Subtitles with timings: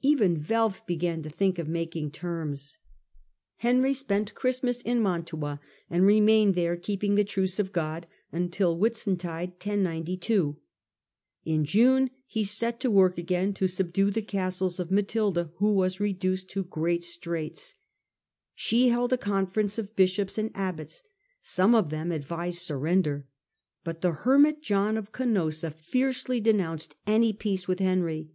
[0.00, 2.78] Even Welf began to think of making terms.
[3.56, 5.60] Henry spent Christmas in Mantua,
[5.90, 10.14] and remained there, keeping the * Truce of God,' until Whitsuntide Henry's war
[10.56, 10.56] (1^92).
[11.44, 15.52] In June he set to work again to sub ^in^ due the castles of Matilda,
[15.56, 17.74] who was reduced Matilda ijq great straits.
[18.54, 21.02] She held a council of bishops and abbots;
[21.42, 23.28] some of them advised surrender,
[23.84, 28.30] but the hermit John of Canossa fiercely denounced any peace with Henry.